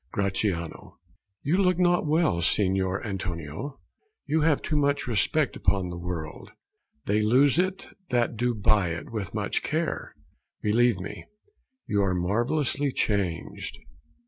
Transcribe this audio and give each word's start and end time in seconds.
Gra. 0.11 0.31
You 1.43 1.57
look 1.57 1.77
not 1.77 2.07
well, 2.07 2.41
Signior 2.41 3.05
Antonio; 3.05 3.77
You 4.25 4.41
have 4.41 4.63
too 4.63 4.75
much 4.75 5.05
respect 5.05 5.55
upon 5.55 5.89
the 5.89 5.97
world: 5.99 6.53
They 7.05 7.21
lose 7.21 7.59
it 7.59 7.87
that 8.09 8.35
do 8.35 8.55
buy 8.55 8.89
it 8.95 9.11
with 9.11 9.35
much 9.35 9.61
care: 9.61 10.15
Believe 10.59 10.97
me, 10.99 11.25
you 11.85 12.01
are 12.01 12.15
marvelously 12.15 12.91
changed. 12.91 13.77